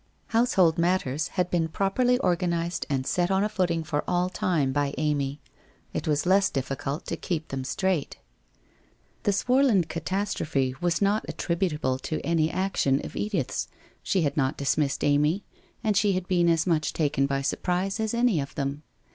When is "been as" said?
16.27-16.65